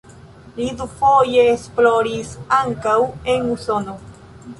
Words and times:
Li 0.59 0.69
dufoje 0.77 1.43
esploris 1.49 2.31
ankaŭ 2.61 2.95
en 3.35 3.47
Usono. 3.57 3.95